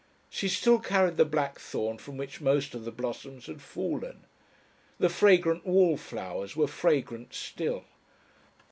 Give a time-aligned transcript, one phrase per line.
[0.31, 4.25] She still carried the blackthorn from which most of the blossoms had fallen.
[4.97, 7.83] The fragrant wallflowers were fragrant still.